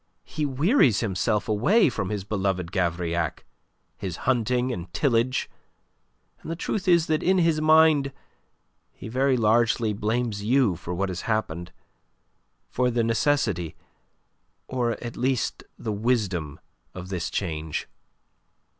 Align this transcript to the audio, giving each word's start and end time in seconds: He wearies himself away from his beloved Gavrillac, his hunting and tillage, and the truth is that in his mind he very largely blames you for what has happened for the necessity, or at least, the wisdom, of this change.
He 0.25 0.47
wearies 0.47 1.01
himself 1.01 1.47
away 1.47 1.87
from 1.87 2.09
his 2.09 2.23
beloved 2.23 2.71
Gavrillac, 2.71 3.45
his 3.99 4.15
hunting 4.25 4.71
and 4.73 4.91
tillage, 4.93 5.47
and 6.41 6.49
the 6.49 6.55
truth 6.55 6.87
is 6.87 7.05
that 7.05 7.21
in 7.21 7.37
his 7.37 7.61
mind 7.61 8.11
he 8.93 9.07
very 9.07 9.37
largely 9.37 9.93
blames 9.93 10.43
you 10.43 10.75
for 10.75 10.91
what 10.95 11.09
has 11.09 11.29
happened 11.29 11.71
for 12.67 12.89
the 12.89 13.03
necessity, 13.03 13.75
or 14.67 14.93
at 15.03 15.15
least, 15.17 15.63
the 15.77 15.93
wisdom, 15.93 16.59
of 16.95 17.09
this 17.09 17.29
change. 17.29 17.87